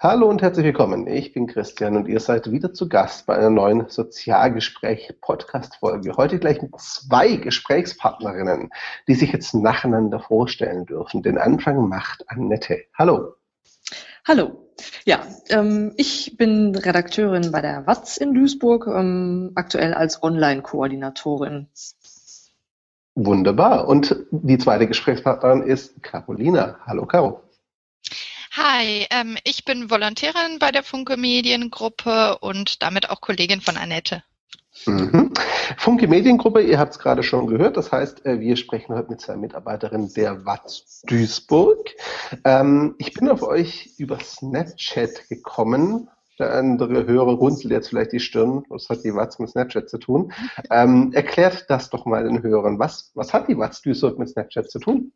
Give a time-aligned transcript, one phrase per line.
[0.00, 1.08] Hallo und herzlich willkommen.
[1.08, 6.16] Ich bin Christian und ihr seid wieder zu Gast bei einer neuen Sozialgespräch-Podcast-Folge.
[6.16, 8.70] Heute gleich mit zwei Gesprächspartnerinnen,
[9.08, 11.24] die sich jetzt nacheinander vorstellen dürfen.
[11.24, 12.84] Den Anfang macht Annette.
[12.96, 13.34] Hallo.
[14.24, 14.68] Hallo.
[15.04, 21.66] Ja, ähm, ich bin Redakteurin bei der WATZ in Duisburg, ähm, aktuell als Online-Koordinatorin.
[23.16, 23.88] Wunderbar.
[23.88, 26.78] Und die zweite Gesprächspartnerin ist Carolina.
[26.86, 27.47] Hallo, Caro.
[28.60, 34.24] Hi, ähm, ich bin Volontärin bei der Funke Mediengruppe und damit auch Kollegin von Annette.
[34.84, 35.32] Mhm.
[35.76, 39.20] Funke Mediengruppe, ihr habt es gerade schon gehört, das heißt, äh, wir sprechen heute mit
[39.20, 41.88] zwei Mitarbeiterinnen der WATS Duisburg.
[42.42, 46.08] Ähm, ich bin auf euch über Snapchat gekommen.
[46.40, 48.64] Der andere Hörer runzelt jetzt vielleicht die Stirn.
[48.70, 50.32] Was hat die WATS mit Snapchat zu tun?
[50.68, 52.80] Ähm, erklärt das doch mal den Hörern.
[52.80, 55.12] Was, was hat die WATS Duisburg mit Snapchat zu tun?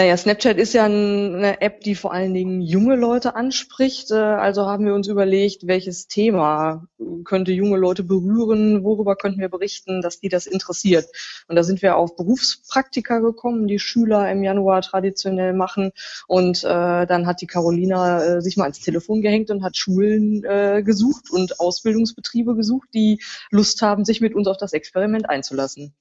[0.00, 4.10] Naja, Snapchat ist ja eine App, die vor allen Dingen junge Leute anspricht.
[4.10, 6.88] Äh, also haben wir uns überlegt, welches Thema
[7.24, 11.04] könnte junge Leute berühren, worüber könnten wir berichten, dass die das interessiert.
[11.48, 15.92] Und da sind wir auf Berufspraktika gekommen, die Schüler im Januar traditionell machen.
[16.26, 20.42] Und äh, dann hat die Carolina äh, sich mal ans Telefon gehängt und hat Schulen
[20.44, 23.20] äh, gesucht und Ausbildungsbetriebe gesucht, die
[23.50, 25.94] Lust haben, sich mit uns auf das Experiment einzulassen.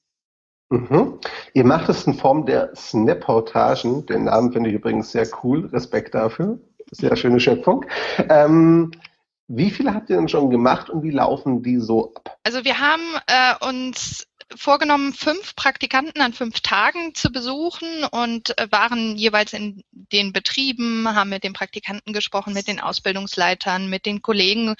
[0.69, 1.19] Mhm.
[1.53, 4.05] Ihr macht es in Form der Snap-Portagen.
[4.05, 5.65] Den Namen finde ich übrigens sehr cool.
[5.67, 6.59] Respekt dafür.
[6.91, 7.85] Sehr schöne Schöpfung.
[8.29, 8.91] Ähm,
[9.47, 12.37] wie viele habt ihr denn schon gemacht und wie laufen die so ab?
[12.43, 18.71] Also wir haben äh, uns vorgenommen, fünf Praktikanten an fünf Tagen zu besuchen und äh,
[18.71, 24.21] waren jeweils in den Betrieben, haben mit den Praktikanten gesprochen, mit den Ausbildungsleitern, mit den
[24.21, 24.75] Kollegen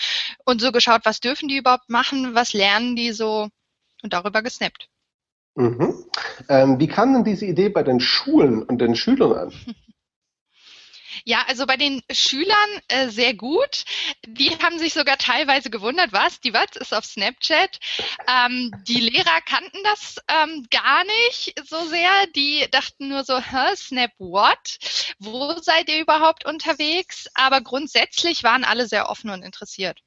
[0.46, 3.50] und so geschaut, was dürfen die überhaupt machen, was lernen die so
[4.04, 4.88] und darüber gesnappt.
[5.56, 6.06] Mhm.
[6.48, 9.76] Ähm, wie kam denn diese Idee bei den Schulen und den Schülern an?
[11.26, 13.84] Ja, also bei den Schülern äh, sehr gut.
[14.26, 17.80] Die haben sich sogar teilweise gewundert, was, die was ist auf Snapchat.
[18.28, 22.10] Ähm, die Lehrer kannten das ähm, gar nicht so sehr.
[22.36, 24.78] Die dachten nur so, Hä, Snap what?
[25.20, 27.28] Wo seid ihr überhaupt unterwegs?
[27.34, 30.02] Aber grundsätzlich waren alle sehr offen und interessiert.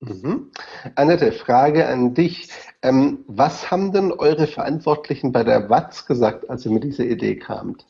[0.00, 0.50] Mhm.
[0.94, 2.48] Annette, Frage an dich.
[2.82, 7.36] Ähm, was haben denn eure Verantwortlichen bei der WATS gesagt, als ihr mit dieser Idee
[7.36, 7.86] kamt?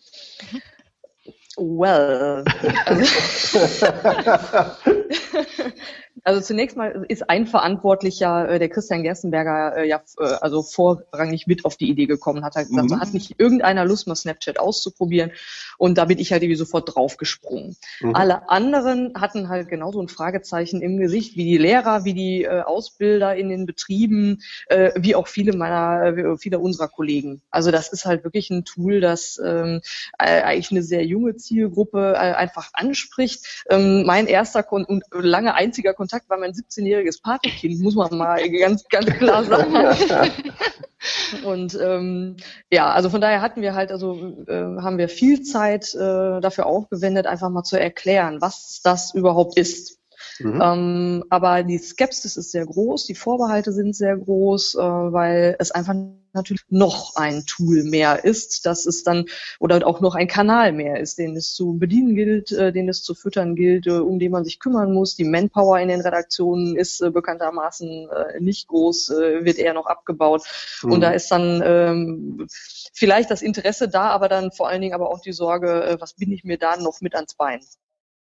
[1.57, 2.45] Well.
[2.85, 3.05] Also
[6.43, 11.65] zunächst mal ist ein Verantwortlicher, äh, der Christian Gerstenberger, äh, ja äh, also vorrangig mit
[11.65, 13.01] auf die Idee gekommen, hat halt gesagt, mhm.
[13.01, 15.31] hat nicht irgendeiner Lust, mal Snapchat auszuprobieren.
[15.79, 17.77] Und da bin ich halt irgendwie sofort draufgesprungen.
[18.01, 18.15] Mhm.
[18.15, 22.63] Alle anderen hatten halt genauso ein Fragezeichen im Gesicht, wie die Lehrer, wie die äh,
[22.63, 27.43] Ausbilder in den Betrieben, äh, wie auch viele meiner, äh, viele unserer Kollegen.
[27.51, 29.81] Also das ist halt wirklich ein Tool, das ähm,
[30.19, 33.65] äh, eigentlich eine sehr junge Zielgruppe äh, einfach anspricht.
[33.69, 38.17] Ähm, mein erster Kon und lange einziger Kontakt Kontakt war mein 17-jähriges Patenkind, muss man
[38.17, 39.75] mal ganz, ganz klar sagen.
[41.45, 42.37] Und ähm,
[42.71, 44.15] ja, also von daher hatten wir halt, also
[44.47, 49.59] äh, haben wir viel Zeit äh, dafür aufgewendet, einfach mal zu erklären, was das überhaupt
[49.59, 49.99] ist.
[50.39, 50.61] Mhm.
[50.63, 55.71] Ähm, aber die Skepsis ist sehr groß, die Vorbehalte sind sehr groß, äh, weil es
[55.71, 55.95] einfach
[56.37, 59.25] natürlich noch ein Tool mehr ist, dass es dann
[59.59, 63.03] oder auch noch ein Kanal mehr ist, den es zu bedienen gilt, äh, den es
[63.03, 65.17] zu füttern gilt, äh, um den man sich kümmern muss.
[65.17, 69.87] Die Manpower in den Redaktionen ist äh, bekanntermaßen äh, nicht groß, äh, wird eher noch
[69.87, 70.43] abgebaut.
[70.83, 70.93] Mhm.
[70.93, 72.47] Und da ist dann ähm,
[72.93, 76.15] vielleicht das Interesse da, aber dann vor allen Dingen aber auch die Sorge, äh, was
[76.15, 77.61] bin ich mir da noch mit ans Bein?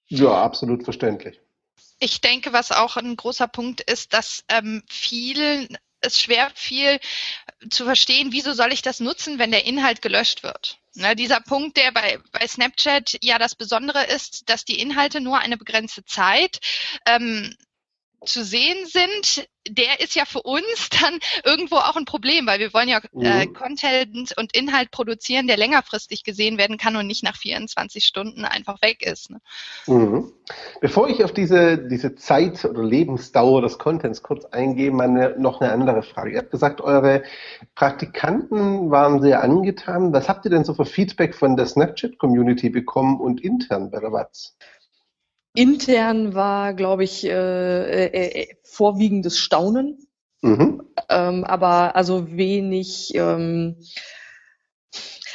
[0.07, 1.41] Ja, absolut verständlich.
[1.99, 5.67] Ich denke, was auch ein großer Punkt ist, dass ähm, viel
[6.01, 6.99] es schwer viel
[7.69, 10.79] zu verstehen, wieso soll ich das nutzen, wenn der Inhalt gelöscht wird.
[10.93, 15.39] Ne, dieser Punkt, der bei, bei Snapchat ja das Besondere ist, dass die Inhalte nur
[15.39, 16.59] eine begrenzte Zeit
[17.05, 17.55] ähm,
[18.25, 22.73] zu sehen sind, der ist ja für uns dann irgendwo auch ein Problem, weil wir
[22.73, 23.53] wollen ja äh, mhm.
[23.53, 28.81] Content und Inhalt produzieren, der längerfristig gesehen werden kann und nicht nach 24 Stunden einfach
[28.81, 29.29] weg ist.
[29.29, 29.39] Ne?
[29.87, 30.31] Mhm.
[30.81, 35.71] Bevor ich auf diese, diese Zeit oder Lebensdauer des Contents kurz eingehe, meine, noch eine
[35.71, 36.31] andere Frage.
[36.31, 37.23] Ihr habt gesagt, eure
[37.75, 40.13] Praktikanten waren sehr angetan.
[40.13, 44.11] Was habt ihr denn so für Feedback von der Snapchat-Community bekommen und intern bei der
[44.11, 44.55] WATS?
[45.53, 50.07] Intern war, glaube ich, äh, äh, äh, vorwiegendes Staunen.
[50.41, 50.83] Mhm.
[51.09, 53.77] Ähm, aber also wenig, ähm,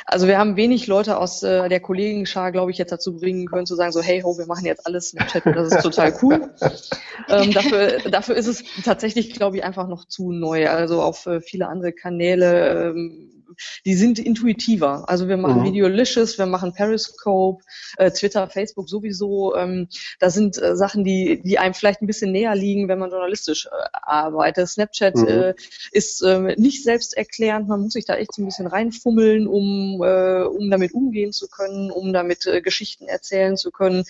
[0.06, 3.66] also wir haben wenig Leute aus äh, der Kollegenschar, glaube ich, jetzt dazu bringen können
[3.66, 6.54] zu sagen, so hey ho, wir machen jetzt alles Snapchat und das ist total cool.
[7.28, 10.68] ähm, dafür, dafür ist es tatsächlich, glaube ich, einfach noch zu neu.
[10.68, 13.31] Also auf äh, viele andere Kanäle ähm,
[13.84, 15.08] die sind intuitiver.
[15.08, 15.64] Also wir machen mhm.
[15.64, 17.62] Videolicious, wir machen Periscope,
[17.96, 19.54] äh, Twitter, Facebook sowieso.
[19.56, 19.88] Ähm,
[20.18, 23.66] da sind äh, Sachen, die, die einem vielleicht ein bisschen näher liegen, wenn man journalistisch
[23.66, 24.68] äh, arbeitet.
[24.68, 25.28] Snapchat mhm.
[25.28, 25.54] äh,
[25.90, 30.42] ist äh, nicht selbsterklärend, man muss sich da echt so ein bisschen reinfummeln, um, äh,
[30.42, 34.04] um damit umgehen zu können, um damit äh, Geschichten erzählen zu können.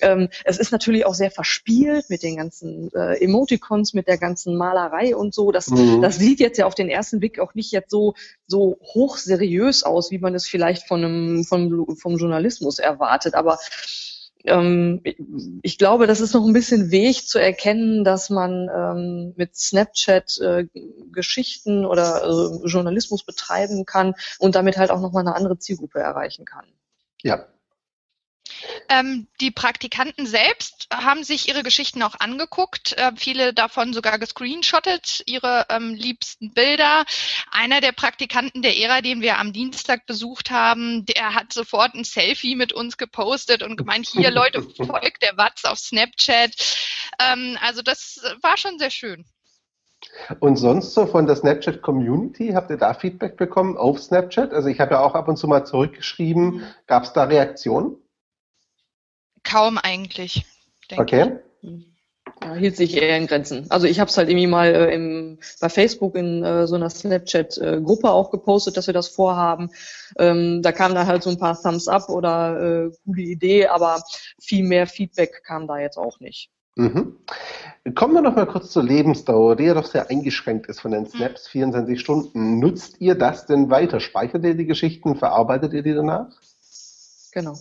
[0.00, 4.56] Ähm, es ist natürlich auch sehr verspielt mit den ganzen äh, Emoticons, mit der ganzen
[4.56, 5.52] Malerei und so.
[5.52, 6.02] Das, mhm.
[6.02, 8.14] das sieht jetzt ja auf den ersten Blick auch nicht jetzt so,
[8.46, 13.34] so hochseriös aus, wie man es vielleicht von einem, vom, vom Journalismus erwartet.
[13.34, 13.58] Aber
[14.44, 15.02] ähm,
[15.62, 20.38] ich glaube, das ist noch ein bisschen Weg zu erkennen, dass man ähm, mit Snapchat
[20.38, 20.66] äh,
[21.12, 26.44] Geschichten oder äh, Journalismus betreiben kann und damit halt auch nochmal eine andere Zielgruppe erreichen
[26.44, 26.66] kann.
[27.22, 27.46] Ja,
[28.88, 35.22] ähm, die Praktikanten selbst haben sich ihre Geschichten auch angeguckt, äh, viele davon sogar gescreenshottet,
[35.26, 37.04] ihre ähm, liebsten Bilder.
[37.50, 42.04] Einer der Praktikanten der ERA, den wir am Dienstag besucht haben, der hat sofort ein
[42.04, 46.54] Selfie mit uns gepostet und gemeint, hier Leute, folgt der Watz auf Snapchat.
[47.20, 49.24] Ähm, also das war schon sehr schön.
[50.38, 54.52] Und sonst so von der Snapchat Community, habt ihr da Feedback bekommen auf Snapchat?
[54.52, 56.62] Also ich habe ja auch ab und zu mal zurückgeschrieben.
[56.86, 57.96] Gab es da Reaktionen?
[59.42, 60.44] Kaum eigentlich.
[60.96, 61.38] Okay.
[62.42, 63.66] Ja, hielt sich eher in Grenzen.
[63.70, 66.88] Also ich habe es halt irgendwie mal äh, im, bei Facebook in äh, so einer
[66.88, 69.70] Snapchat-Gruppe äh, auch gepostet, dass wir das vorhaben.
[70.18, 74.02] Ähm, da kam dann halt so ein paar Thumbs up oder äh, gute Idee, aber
[74.40, 76.50] viel mehr Feedback kam da jetzt auch nicht.
[76.76, 77.18] Mhm.
[77.94, 81.06] Kommen wir noch mal kurz zur Lebensdauer, die ja doch sehr eingeschränkt ist von den
[81.06, 82.58] Snaps, 24 Stunden.
[82.58, 84.00] Nutzt ihr das denn weiter?
[84.00, 85.16] Speichert ihr die Geschichten?
[85.16, 86.28] Verarbeitet ihr die danach?
[87.32, 87.54] Genau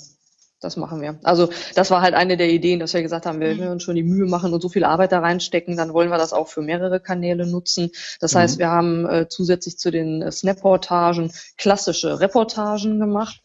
[0.59, 1.19] das machen wir.
[1.23, 3.71] Also das war halt eine der Ideen, dass wir gesagt haben, wir mhm.
[3.71, 6.33] uns schon die Mühe machen und so viel Arbeit da reinstecken, dann wollen wir das
[6.33, 7.91] auch für mehrere Kanäle nutzen.
[8.19, 8.39] Das mhm.
[8.39, 13.41] heißt, wir haben äh, zusätzlich zu den äh, Snap-Portagen klassische Reportagen gemacht.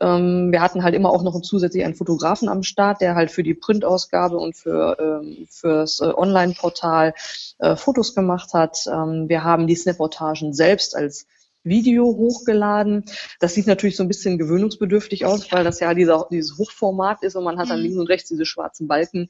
[0.00, 3.42] Ähm, wir hatten halt immer auch noch zusätzlich einen Fotografen am Start, der halt für
[3.42, 7.14] die Printausgabe und für ähm, fürs äh, Online-Portal
[7.58, 8.78] äh, Fotos gemacht hat.
[8.86, 11.26] Ähm, wir haben die Snap-Portagen selbst als
[11.66, 13.04] Video hochgeladen.
[13.40, 17.36] Das sieht natürlich so ein bisschen gewöhnungsbedürftig aus, weil das ja dieser, dieses Hochformat ist
[17.36, 17.84] und man hat dann mhm.
[17.84, 19.28] links und rechts diese schwarzen Balken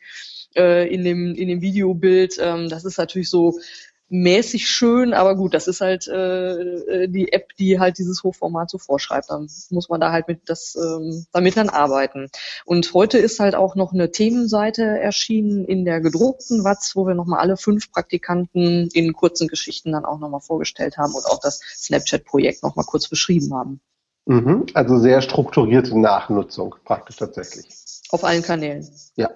[0.55, 2.37] äh, in, dem, in dem Videobild.
[2.41, 3.59] Ähm, das ist natürlich so
[4.09, 8.79] mäßig schön, aber gut, das ist halt äh, die App, die halt dieses Hochformat so
[8.79, 9.31] vorschreibt.
[9.31, 12.29] Dann muss man da halt mit das ähm, damit dann arbeiten.
[12.65, 17.15] Und heute ist halt auch noch eine Themenseite erschienen in der gedruckten Watz, wo wir
[17.15, 21.61] nochmal alle fünf Praktikanten in kurzen Geschichten dann auch nochmal vorgestellt haben und auch das
[21.77, 23.81] Snapchat-Projekt nochmal kurz beschrieben haben.
[24.27, 27.69] Mhm, also sehr strukturierte Nachnutzung praktisch tatsächlich.
[28.11, 28.89] Auf allen Kanälen.
[29.17, 29.31] Ja.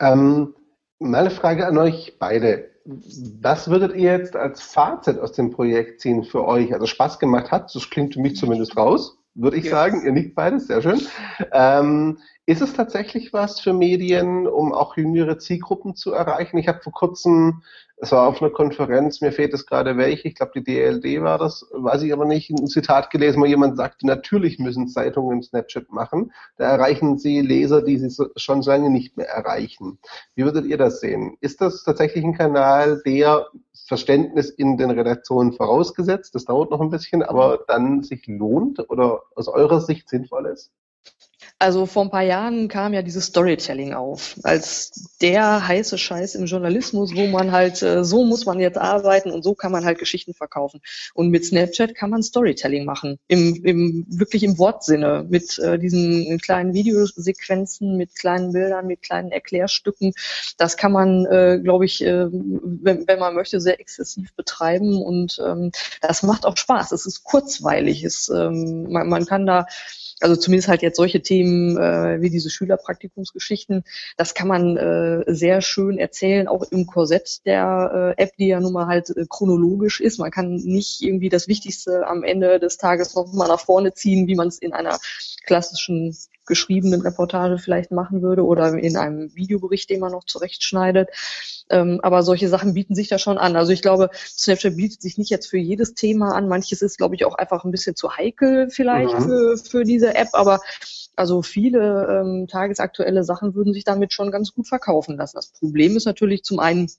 [0.00, 0.54] Ähm,
[0.98, 6.24] meine Frage an euch beide was würdet ihr jetzt als Fazit aus dem Projekt ziehen
[6.24, 6.72] für euch?
[6.72, 9.70] Also Spaß gemacht hat, das klingt für mich zumindest raus, würde ich ja.
[9.70, 10.04] sagen.
[10.04, 11.00] Ihr nickt beides, sehr schön.
[11.52, 16.58] Ähm, ist es tatsächlich was für Medien, um auch jüngere Zielgruppen zu erreichen?
[16.58, 17.62] Ich habe vor kurzem
[18.02, 21.38] es war auf einer Konferenz, mir fehlt es gerade welche, ich glaube die DLD war
[21.38, 25.88] das, weiß ich aber nicht, ein Zitat gelesen, wo jemand sagte, natürlich müssen Zeitungen Snapchat
[25.92, 30.00] machen, da erreichen sie Leser, die sie schon lange nicht mehr erreichen.
[30.34, 31.36] Wie würdet ihr das sehen?
[31.40, 33.46] Ist das tatsächlich ein Kanal, der
[33.86, 39.22] Verständnis in den Redaktionen vorausgesetzt, das dauert noch ein bisschen, aber dann sich lohnt oder
[39.36, 40.72] aus eurer Sicht sinnvoll ist?
[41.62, 46.46] Also vor ein paar Jahren kam ja dieses Storytelling auf, als der heiße Scheiß im
[46.46, 50.00] Journalismus, wo man halt, äh, so muss man jetzt arbeiten und so kann man halt
[50.00, 50.80] Geschichten verkaufen.
[51.14, 56.36] Und mit Snapchat kann man Storytelling machen, im, im wirklich im Wortsinne, mit äh, diesen
[56.40, 60.14] kleinen Videosequenzen, mit kleinen Bildern, mit kleinen Erklärstücken.
[60.58, 65.40] Das kann man, äh, glaube ich, äh, wenn, wenn man möchte, sehr exzessiv betreiben und
[65.40, 66.90] ähm, das macht auch Spaß.
[66.90, 69.66] Es ist kurzweilig, es, ähm, man, man kann da
[70.22, 73.84] also zumindest halt jetzt solche Themen äh, wie diese Schülerpraktikumsgeschichten,
[74.16, 78.60] das kann man äh, sehr schön erzählen, auch im Korsett der äh, App, die ja
[78.60, 80.18] nun mal halt äh, chronologisch ist.
[80.18, 84.26] Man kann nicht irgendwie das Wichtigste am Ende des Tages noch mal nach vorne ziehen,
[84.28, 84.98] wie man es in einer
[85.44, 91.08] klassischen geschriebenen Reportage vielleicht machen würde oder in einem Videobericht, den man noch zurechtschneidet.
[91.70, 93.56] Ähm, aber solche Sachen bieten sich da schon an.
[93.56, 96.48] Also ich glaube, Snapchat bietet sich nicht jetzt für jedes Thema an.
[96.48, 99.24] Manches ist, glaube ich, auch einfach ein bisschen zu heikel vielleicht mhm.
[99.24, 100.60] für, für diese App, aber
[101.14, 105.36] also viele ähm, tagesaktuelle Sachen würden sich damit schon ganz gut verkaufen lassen.
[105.36, 106.90] Das Problem ist natürlich zum einen,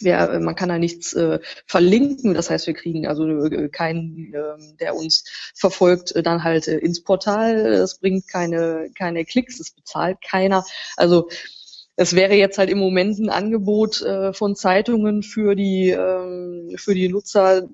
[0.00, 4.76] wir, man kann da nichts äh, verlinken, das heißt, wir kriegen also äh, keinen, äh,
[4.80, 7.56] der uns verfolgt, äh, dann halt äh, ins Portal.
[7.66, 10.64] Es bringt keine, keine Klicks, es bezahlt keiner.
[10.96, 11.28] Also
[11.96, 16.94] es wäre jetzt halt im Moment ein Angebot äh, von Zeitungen für die, ähm, für
[16.94, 17.68] die Nutzer,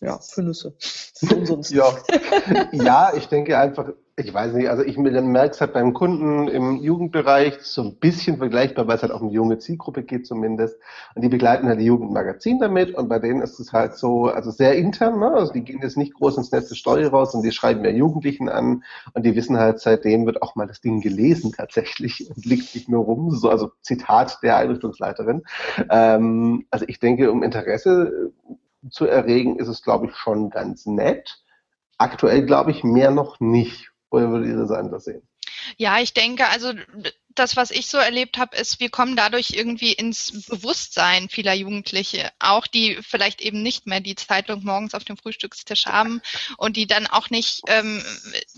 [0.00, 0.76] ja, für Nüsse.
[1.70, 1.96] ja.
[2.72, 6.76] ja, ich denke einfach, ich weiß nicht, also ich merke es halt beim Kunden im
[6.82, 10.76] Jugendbereich so ein bisschen vergleichbar, weil es halt auch um eine junge Zielgruppe geht zumindest.
[11.14, 14.50] Und die begleiten halt die Jugendmagazin damit und bei denen ist es halt so, also
[14.50, 15.32] sehr intern, ne?
[15.32, 17.90] also die gehen jetzt nicht groß ins Netz der Story raus und die schreiben ja
[17.90, 22.44] Jugendlichen an und die wissen halt, seitdem wird auch mal das Ding gelesen tatsächlich und
[22.44, 25.42] liegt nicht nur rum, so, also Zitat der Einrichtungsleiterin.
[25.88, 28.32] Ähm, also ich denke, um Interesse
[28.90, 31.42] zu erregen, ist es, glaube ich, schon ganz nett.
[31.96, 33.91] Aktuell glaube ich mehr noch nicht.
[34.12, 35.22] Oder würdet ihr das anders sehen?
[35.78, 36.72] Ja, ich denke, also
[37.34, 42.30] das, was ich so erlebt habe, ist, wir kommen dadurch irgendwie ins Bewusstsein vieler Jugendliche,
[42.38, 46.20] auch die vielleicht eben nicht mehr die Zeitung morgens auf dem Frühstückstisch haben
[46.58, 48.02] und die dann auch nicht ähm,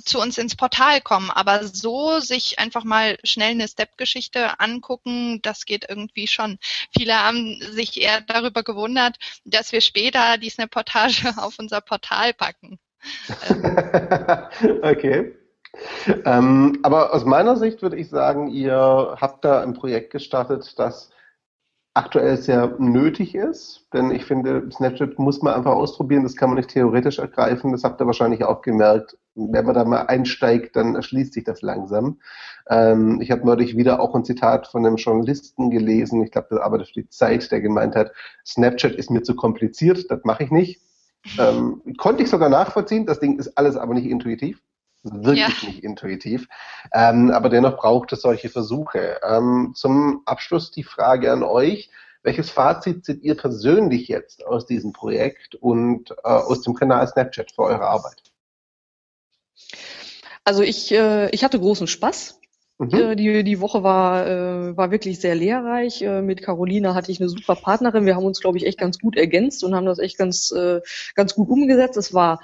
[0.05, 1.31] zu uns ins Portal kommen.
[1.31, 6.59] Aber so sich einfach mal schnell eine Step-Geschichte angucken, das geht irgendwie schon.
[6.97, 12.81] Viele haben sich eher darüber gewundert, dass wir später die Snap-Portage auf unser Portal packen.
[14.83, 15.44] okay.
[16.25, 21.11] Ähm, aber aus meiner Sicht würde ich sagen, ihr habt da ein Projekt gestartet, das
[21.95, 26.57] aktuell sehr nötig ist, denn ich finde, Snapchat muss man einfach ausprobieren, das kann man
[26.57, 29.17] nicht theoretisch ergreifen, das habt ihr wahrscheinlich auch gemerkt.
[29.37, 32.19] Wenn man da mal einsteigt, dann erschließt sich das langsam.
[32.69, 36.59] Ähm, ich habe neulich wieder auch ein Zitat von einem Journalisten gelesen, ich glaube, das
[36.59, 38.11] arbeitet für die Zeit, der gemeint hat,
[38.45, 40.81] Snapchat ist mir zu kompliziert, das mache ich nicht.
[41.39, 44.61] Ähm, konnte ich sogar nachvollziehen, das Ding ist alles aber nicht intuitiv
[45.05, 45.69] wirklich ja.
[45.69, 46.49] nicht intuitiv.
[46.93, 49.21] Ähm, aber dennoch braucht es solche Versuche.
[49.23, 51.91] Ähm, zum Abschluss die Frage an euch.
[52.23, 57.53] Welches Fazit zieht ihr persönlich jetzt aus diesem Projekt und äh, aus dem Kanal Snapchat
[57.53, 58.23] für eure Arbeit?
[60.43, 62.41] Also ich, äh, ich hatte großen Spaß.
[62.79, 62.95] Mhm.
[62.95, 66.03] Äh, die, die Woche war, äh, war wirklich sehr lehrreich.
[66.03, 68.07] Äh, mit Carolina hatte ich eine super Partnerin.
[68.07, 70.81] Wir haben uns, glaube ich, echt ganz gut ergänzt und haben das echt ganz, äh,
[71.15, 71.97] ganz gut umgesetzt.
[71.97, 72.41] Es war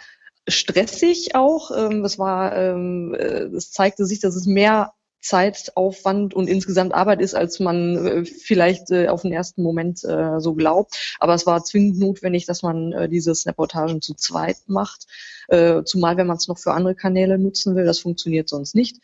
[0.51, 1.71] stressig auch.
[1.77, 7.21] Ähm, es war, ähm, äh, es zeigte sich, dass es mehr Zeitaufwand und insgesamt Arbeit
[7.21, 11.17] ist, als man äh, vielleicht äh, auf den ersten Moment äh, so glaubt.
[11.21, 15.07] Aber es war zwingend notwendig, dass man äh, diese Snap-Reportagen zu zweit macht.
[15.51, 18.99] Äh, zumal, wenn man es noch für andere Kanäle nutzen will, das funktioniert sonst nicht.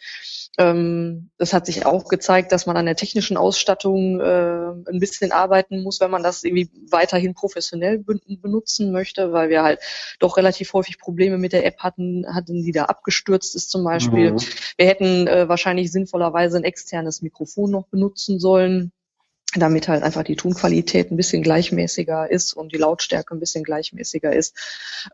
[0.59, 5.33] Ähm, das hat sich auch gezeigt, dass man an der technischen Ausstattung äh, ein bisschen
[5.33, 9.81] arbeiten muss, wenn man das irgendwie weiterhin professionell benutzen möchte, weil wir halt
[10.21, 14.33] doch relativ häufig Probleme mit der App hatten, hatten, die da abgestürzt ist zum Beispiel.
[14.33, 14.41] Mhm.
[14.77, 18.93] Wir hätten äh, wahrscheinlich sinnvollerweise ein externes Mikrofon noch benutzen sollen
[19.63, 24.33] damit halt einfach die Tonqualität ein bisschen gleichmäßiger ist und die Lautstärke ein bisschen gleichmäßiger
[24.33, 24.55] ist.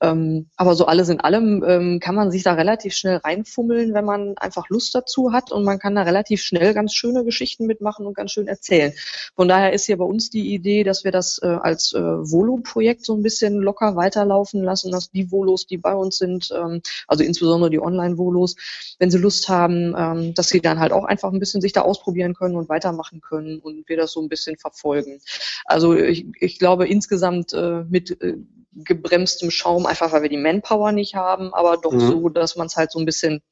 [0.00, 4.04] Ähm, aber so alles in allem ähm, kann man sich da relativ schnell reinfummeln, wenn
[4.04, 8.06] man einfach Lust dazu hat und man kann da relativ schnell ganz schöne Geschichten mitmachen
[8.06, 8.92] und ganz schön erzählen.
[9.34, 13.04] Von daher ist hier bei uns die Idee, dass wir das äh, als äh, Volo-Projekt
[13.04, 17.24] so ein bisschen locker weiterlaufen lassen, dass die Volos, die bei uns sind, ähm, also
[17.24, 18.56] insbesondere die Online-Volos,
[18.98, 21.82] wenn sie Lust haben, ähm, dass sie dann halt auch einfach ein bisschen sich da
[21.82, 25.20] ausprobieren können und weitermachen können und wir das so ein bisschen verfolgen.
[25.64, 28.38] Also ich, ich glaube insgesamt äh, mit äh,
[28.74, 32.00] gebremstem Schaum, einfach weil wir die Manpower nicht haben, aber doch mhm.
[32.00, 33.42] so, dass man es halt so ein bisschen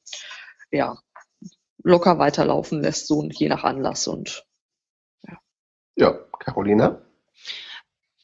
[0.71, 0.99] ja,
[1.83, 4.47] locker weiterlaufen lässt, so je nach Anlass und
[5.27, 5.39] ja.
[5.97, 7.03] Ja, Carolina?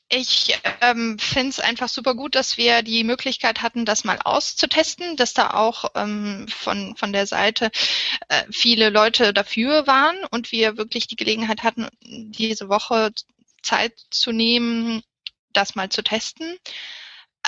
[0.08, 5.16] Ich ähm, finde es einfach super gut, dass wir die Möglichkeit hatten, das mal auszutesten,
[5.16, 7.72] dass da auch ähm, von, von der Seite
[8.28, 13.12] äh, viele Leute dafür waren und wir wirklich die Gelegenheit hatten, diese Woche
[13.62, 15.02] Zeit zu nehmen,
[15.52, 16.56] das mal zu testen.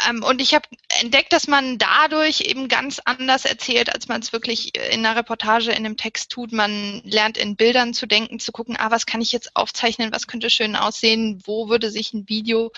[0.06, 0.68] Ähm, und ich habe
[1.00, 5.70] entdeckt, dass man dadurch eben ganz anders erzählt, als man es wirklich in einer Reportage,
[5.70, 6.52] in einem Text tut.
[6.52, 10.26] Man lernt in Bildern zu denken, zu gucken, ah, was kann ich jetzt aufzeichnen, was
[10.26, 12.72] könnte schön aussehen, wo würde sich ein Video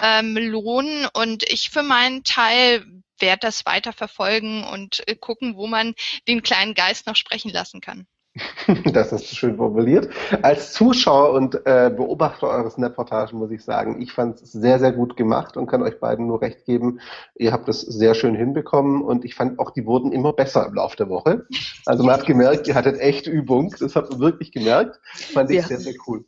[0.00, 1.06] ähm, lohnen.
[1.12, 2.84] Und ich für meinen Teil
[3.18, 5.94] werde das weiter verfolgen und äh, gucken, wo man
[6.26, 8.06] den kleinen Geist noch sprechen lassen kann.
[8.92, 10.08] Das ist schön formuliert.
[10.42, 14.92] Als Zuschauer und äh, Beobachter eures Reportagen muss ich sagen, ich fand es sehr, sehr
[14.92, 17.00] gut gemacht und kann euch beiden nur recht geben.
[17.34, 20.74] Ihr habt es sehr schön hinbekommen und ich fand auch, die wurden immer besser im
[20.74, 21.46] Laufe der Woche.
[21.86, 23.74] Also man hat gemerkt, ihr hattet echt Übung.
[23.78, 25.00] Das habt ihr wirklich gemerkt.
[25.14, 25.62] Fand ich ja.
[25.62, 26.24] sehr, sehr cool.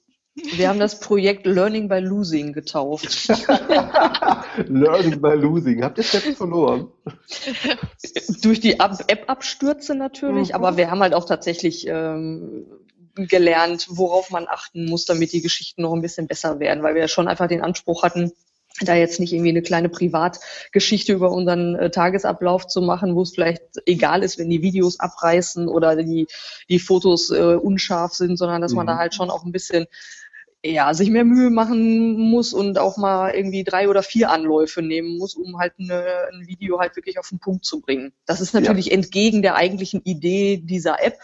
[0.57, 3.29] Wir haben das Projekt Learning by Losing getauft.
[4.67, 5.83] Learning by Losing.
[5.83, 6.89] Habt ihr Steps verloren?
[8.43, 10.55] Durch die App-Abstürze natürlich, mhm.
[10.55, 12.67] aber wir haben halt auch tatsächlich ähm,
[13.15, 17.03] gelernt, worauf man achten muss, damit die Geschichten noch ein bisschen besser werden, weil wir
[17.03, 18.33] ja schon einfach den Anspruch hatten,
[18.83, 23.33] da jetzt nicht irgendwie eine kleine Privatgeschichte über unseren äh, Tagesablauf zu machen, wo es
[23.33, 26.27] vielleicht egal ist, wenn die Videos abreißen oder die,
[26.69, 28.79] die Fotos äh, unscharf sind, sondern dass mhm.
[28.79, 29.87] man da halt schon auch ein bisschen
[30.63, 35.17] ja, sich mehr Mühe machen muss und auch mal irgendwie drei oder vier Anläufe nehmen
[35.17, 38.13] muss, um halt eine, ein Video halt wirklich auf den Punkt zu bringen.
[38.27, 38.93] Das ist natürlich ja.
[38.93, 41.19] entgegen der eigentlichen Idee dieser App,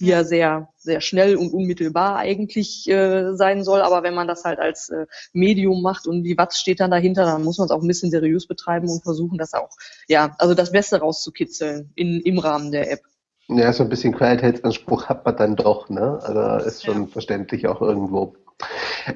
[0.00, 3.82] die ja sehr, sehr schnell und unmittelbar eigentlich äh, sein soll.
[3.82, 7.24] Aber wenn man das halt als äh, Medium macht und die Watts steht dann dahinter,
[7.24, 9.70] dann muss man es auch ein bisschen seriös betreiben und versuchen, das auch,
[10.06, 13.00] ja, also das Beste rauszukitzeln in, im Rahmen der App.
[13.48, 16.20] Ja, so ein bisschen Qualitätsanspruch hat man dann doch, ne?
[16.22, 17.06] Also ist schon ja.
[17.08, 18.36] verständlich auch irgendwo.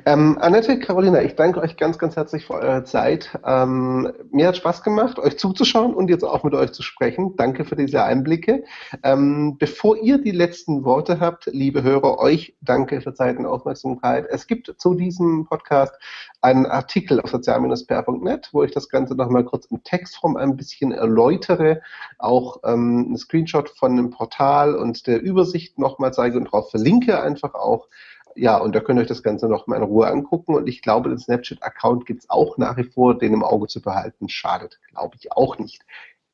[0.07, 3.39] Ähm, Annette, Carolina, ich danke euch ganz, ganz herzlich für eure Zeit.
[3.45, 7.35] Ähm, mir hat Spaß gemacht, euch zuzuschauen und jetzt auch mit euch zu sprechen.
[7.37, 8.65] Danke für diese Einblicke.
[9.03, 14.27] Ähm, bevor ihr die letzten Worte habt, liebe Hörer, euch danke für Zeit und Aufmerksamkeit.
[14.31, 15.95] Es gibt zu diesem Podcast
[16.41, 21.83] einen Artikel auf sozial-pr.net, wo ich das Ganze nochmal kurz in Textform ein bisschen erläutere,
[22.19, 27.21] auch ähm, einen Screenshot von dem Portal und der Übersicht nochmal zeige und darauf verlinke
[27.21, 27.89] einfach auch
[28.37, 30.55] ja, und da könnt ihr euch das Ganze noch mal in Ruhe angucken.
[30.55, 33.81] Und ich glaube, den Snapchat-Account gibt es auch nach wie vor, den im Auge zu
[33.83, 34.29] behalten.
[34.29, 35.83] Schadet, glaube ich, auch nicht.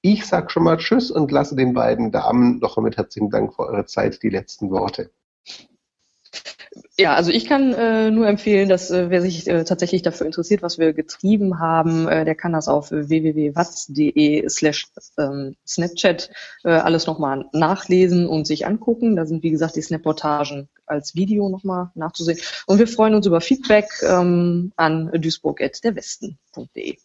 [0.00, 3.62] Ich sage schon mal Tschüss und lasse den beiden Damen noch mit herzlichen Dank für
[3.62, 5.10] eure Zeit die letzten Worte.
[6.98, 10.62] Ja, also ich kann äh, nur empfehlen, dass äh, wer sich äh, tatsächlich dafür interessiert,
[10.62, 16.30] was wir getrieben haben, äh, der kann das auf www.watz.de slash ähm, Snapchat
[16.64, 19.16] äh, alles nochmal nachlesen und sich angucken.
[19.16, 22.38] Da sind, wie gesagt, die Snap-Portagen als Video nochmal nachzusehen.
[22.66, 26.98] Und wir freuen uns über Feedback ähm, an duisburg.derwesten.de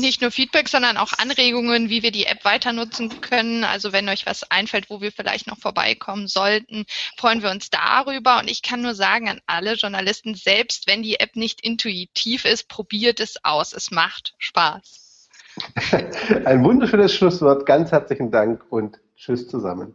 [0.00, 3.64] nicht nur Feedback, sondern auch Anregungen, wie wir die App weiter nutzen können.
[3.64, 6.84] Also wenn euch was einfällt, wo wir vielleicht noch vorbeikommen sollten,
[7.16, 8.38] freuen wir uns darüber.
[8.38, 12.68] Und ich kann nur sagen an alle Journalisten, selbst wenn die App nicht intuitiv ist,
[12.68, 13.72] probiert es aus.
[13.72, 15.28] Es macht Spaß.
[16.44, 17.66] Ein wunderschönes Schlusswort.
[17.66, 19.94] Ganz herzlichen Dank und tschüss zusammen.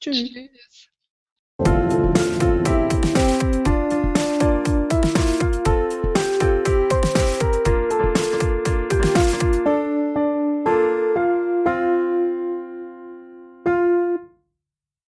[0.00, 0.30] Tschüss.
[0.32, 0.88] tschüss.